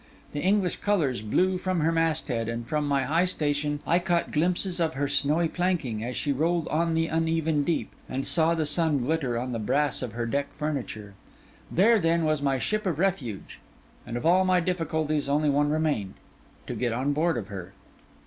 The 0.31 0.39
English 0.41 0.77
colours 0.77 1.21
blew 1.21 1.59
from 1.59 1.81
her 1.81 1.91
masthead; 1.91 2.49
and 2.49 2.65
from 2.65 2.87
my 2.87 3.03
high 3.03 3.25
station, 3.25 3.81
I 3.85 3.99
caught 3.99 4.31
glimpses 4.31 4.79
of 4.79 4.95
her 4.95 5.07
snowy 5.07 5.47
planking, 5.47 6.03
as 6.03 6.15
she 6.15 6.31
rolled 6.31 6.67
on 6.69 6.95
the 6.95 7.05
uneven 7.05 7.63
deep, 7.63 7.91
and 8.09 8.25
saw 8.25 8.55
the 8.55 8.65
sun 8.65 9.01
glitter 9.03 9.37
on 9.37 9.51
the 9.51 9.59
brass 9.59 10.01
of 10.01 10.13
her 10.13 10.25
deck 10.25 10.51
furniture. 10.53 11.13
There, 11.71 11.99
then, 11.99 12.25
was 12.25 12.41
my 12.41 12.57
ship 12.57 12.87
of 12.87 12.97
refuge; 12.97 13.59
and 14.07 14.17
of 14.17 14.25
all 14.25 14.43
my 14.43 14.59
difficulties 14.59 15.29
only 15.29 15.51
one 15.51 15.69
remained: 15.69 16.15
to 16.65 16.73
get 16.73 16.93
on 16.93 17.13
board 17.13 17.37
of 17.37 17.49
her. 17.49 17.71